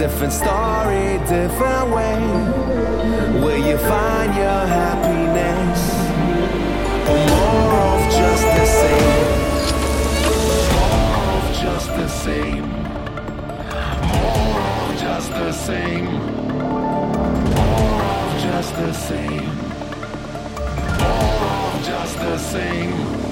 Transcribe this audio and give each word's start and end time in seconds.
different 0.00 0.32
story, 0.32 1.18
different 1.28 1.90
way. 1.90 2.16
Will 3.42 3.58
you 3.58 3.76
find 3.76 4.34
your 4.34 4.62
happiness. 4.78 5.80
Or 7.10 7.18
more 7.28 7.74
of 7.92 8.02
just 8.10 8.46
the 8.56 8.66
same. 8.80 9.28
More 10.72 11.28
of 11.36 11.46
just 11.64 11.88
the 11.98 12.08
same. 12.08 12.66
More 14.08 14.60
of 14.84 14.98
just 14.98 15.30
the 15.32 15.52
same. 15.52 16.06
More 16.58 17.20
of 18.24 18.40
just 18.40 18.74
the 18.76 18.92
same. 18.94 19.54
More 20.98 21.50
of 21.68 21.84
just 21.84 22.16
the 22.16 22.38
same. 22.38 23.29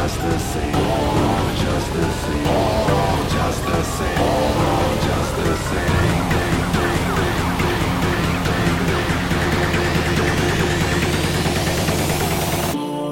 Just 0.00 0.16
the 0.18 0.38
same. 0.38 0.74
Of 0.74 1.56
just 1.60 1.92
the 1.92 2.10
same. 2.10 2.46
Of 2.46 3.32
just 3.32 3.62
the 3.66 3.82
same. 3.84 4.18
Of 4.18 4.96
just 5.04 5.36
the 5.36 5.56
same. 5.68 6.00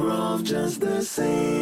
Of 0.08 0.44
just 0.44 0.80
the 0.80 1.02
same. 1.02 1.57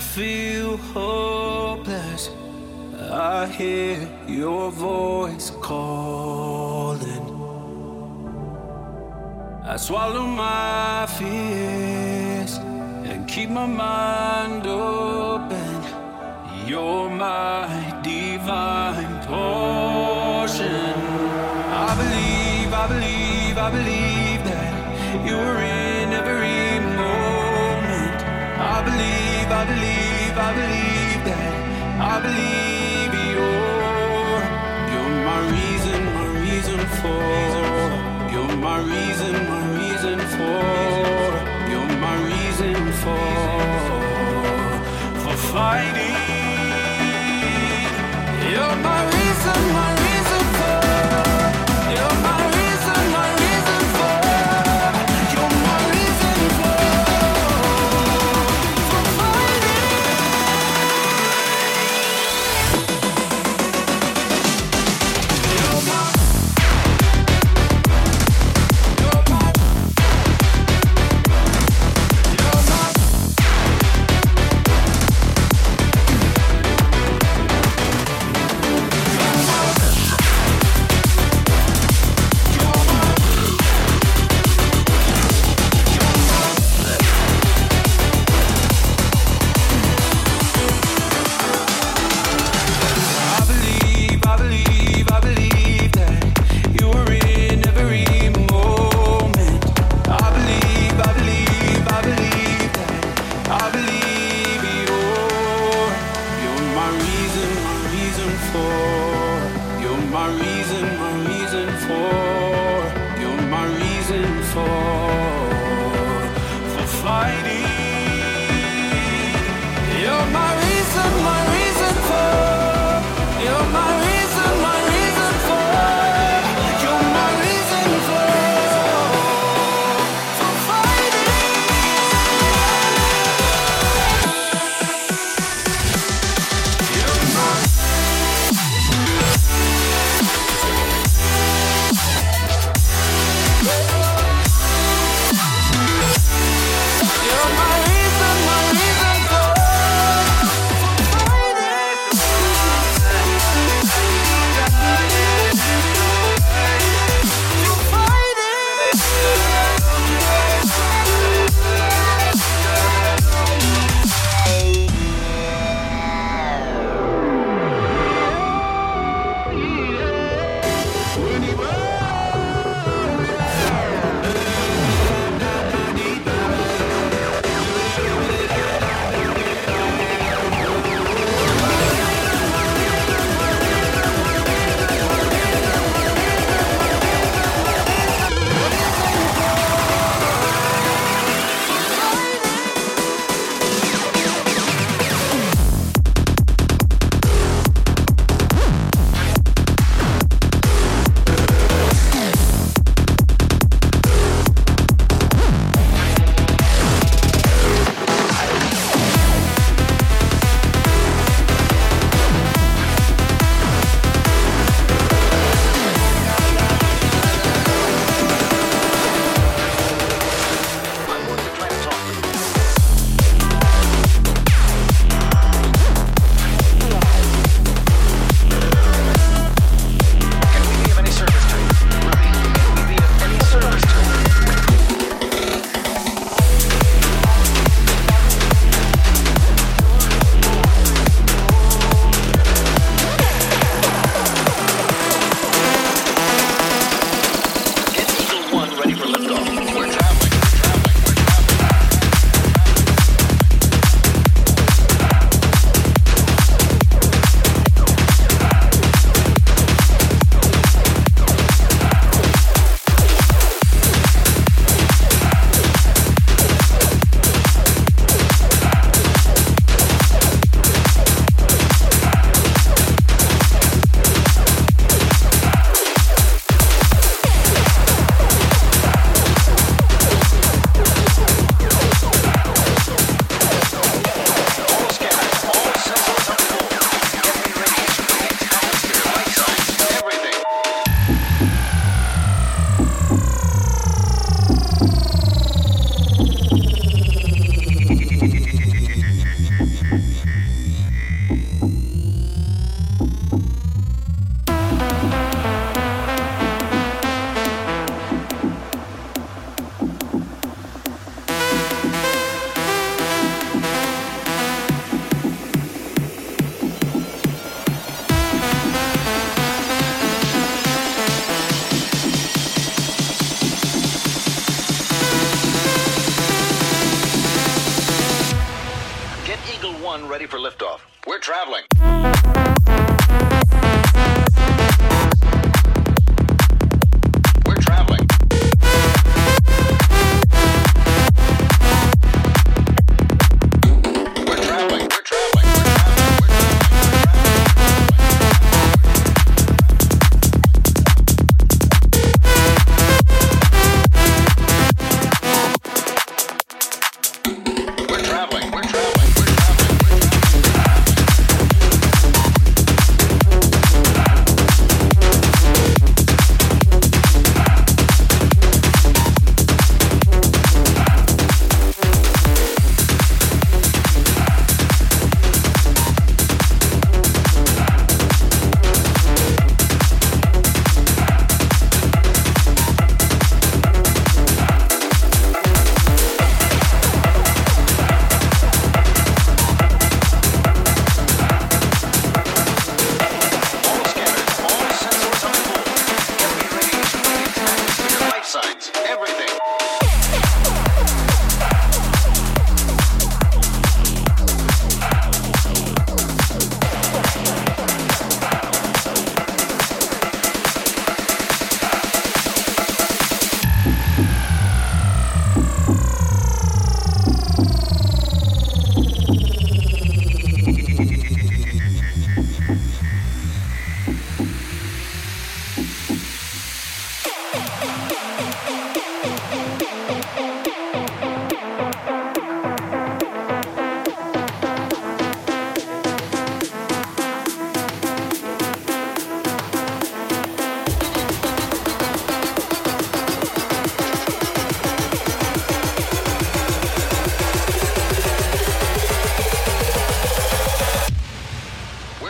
Feel 0.00 0.76
hopeless, 0.78 2.30
I 2.98 3.46
hear 3.46 4.08
your 4.26 4.70
voice 4.70 5.50
calling. 5.60 7.26
I 9.62 9.76
swallow 9.76 10.26
my 10.26 11.06
fears 11.06 12.56
and 13.10 13.28
keep 13.28 13.50
my 13.50 13.66
mind 13.66 14.66
open. 14.66 15.82
You're 16.66 17.10
my 17.10 17.68
divine 18.02 19.14
portion. 19.26 20.94
I 21.86 21.94
believe, 22.00 22.72
I 22.72 22.86
believe, 22.88 23.58
I 23.58 23.70
believe 23.70 24.40
that 24.50 25.26
you're 25.26 25.58
in 25.84 26.12
every 26.12 26.80
moment. 26.96 28.20
I 28.58 28.82
believe, 28.84 29.29
I 29.52 29.64
believe, 29.64 30.38
I 30.38 30.52
believe 30.54 31.24
that 31.24 31.52
I 32.00 32.20
believe 32.26 33.12
you're 33.34 34.42
you're 34.92 35.14
my 35.30 35.40
reason, 35.50 36.00
my 36.14 36.26
reason 36.38 36.80
for. 37.00 37.24
You're 38.32 38.56
my 38.56 38.78
reason, 38.78 39.32
my 39.52 39.62
reason 39.80 40.18
for. 40.36 40.62
You're 41.68 41.94
my 42.06 42.16
reason 42.30 42.76
for 43.02 43.26
for 45.22 45.36
fighting. 45.52 46.16
You're 48.52 48.76
my 48.88 49.00
reason, 49.14 49.72
my 49.72 49.90
reason 49.90 49.99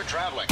We're 0.01 0.07
traveling. 0.07 0.47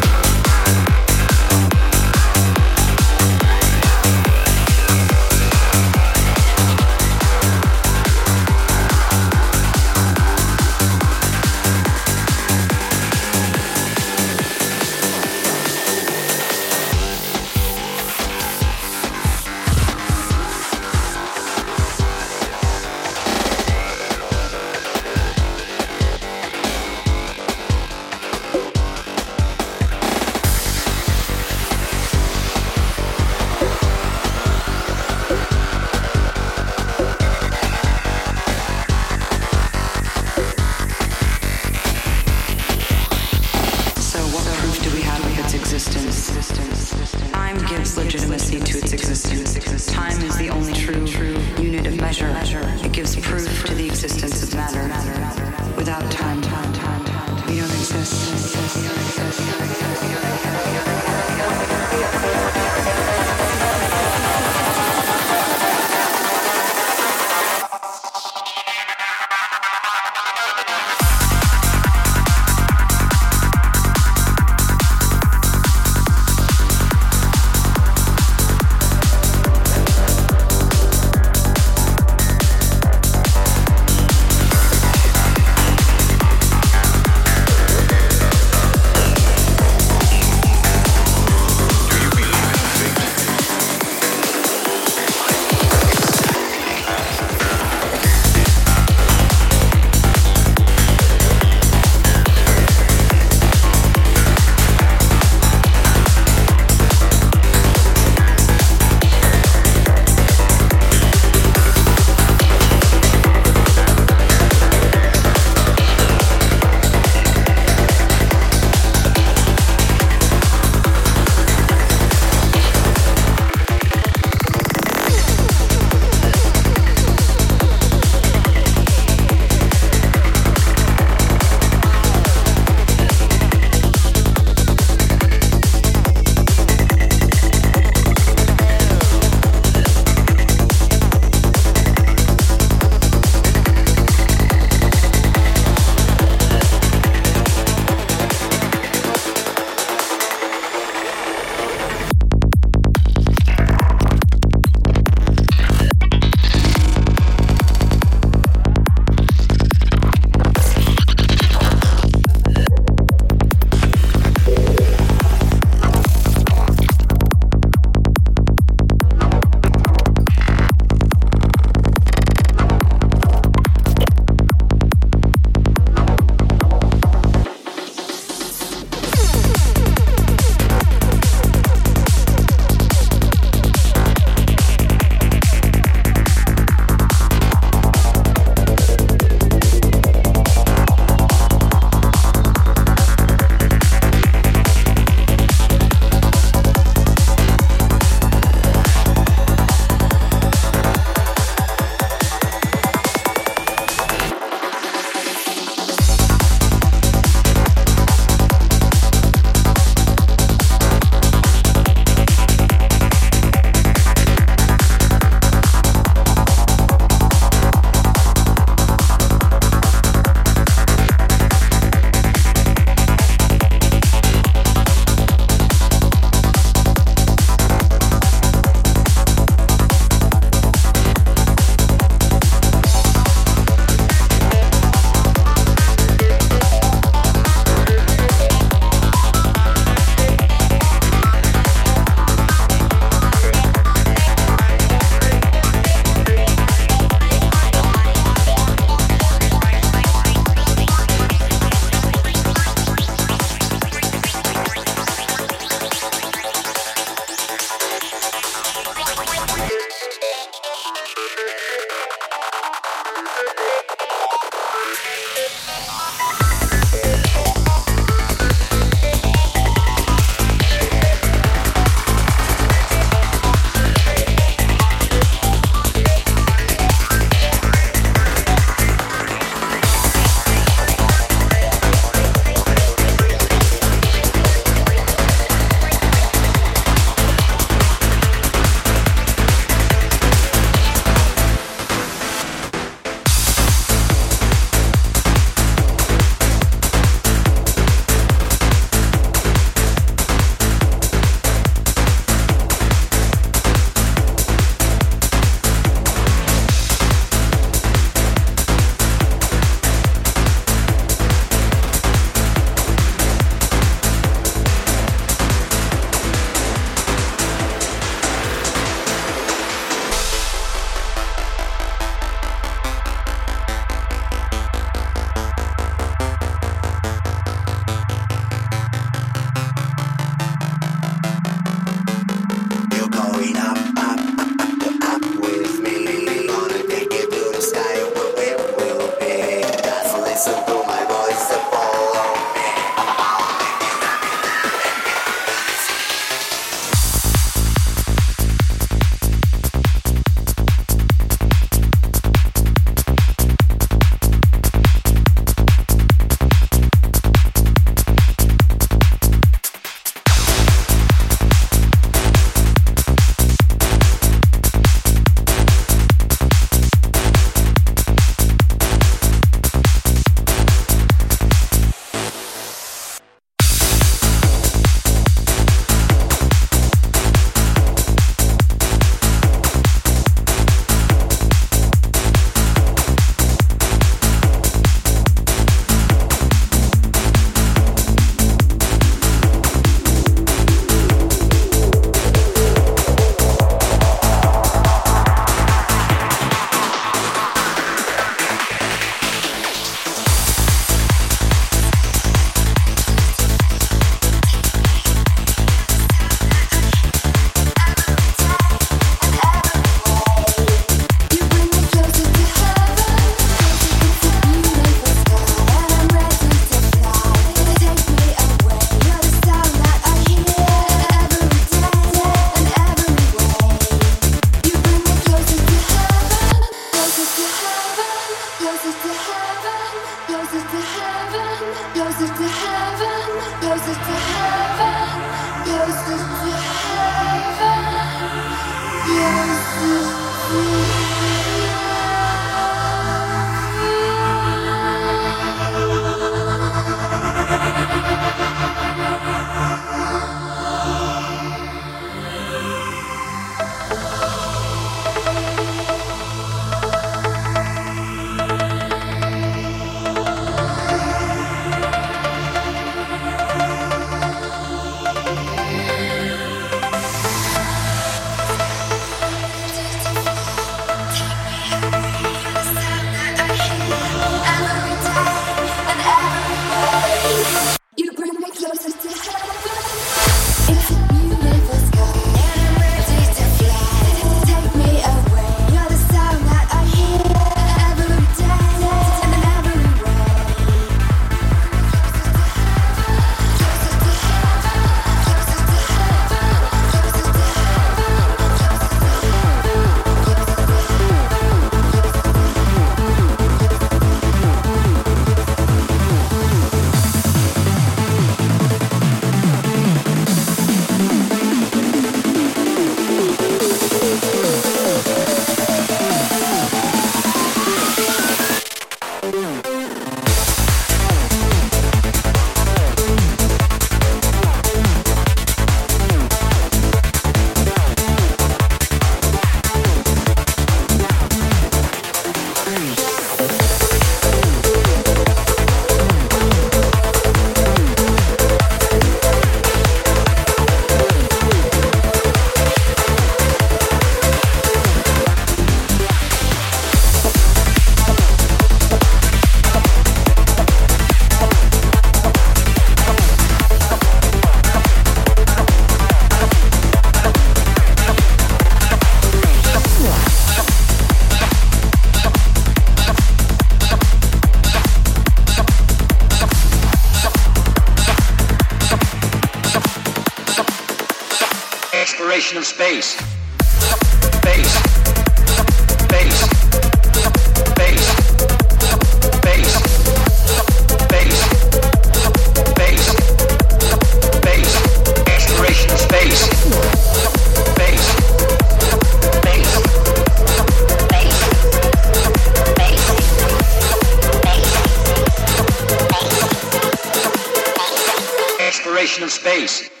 Exploration 599.11 599.23
of 599.23 599.31
space. 599.33 600.00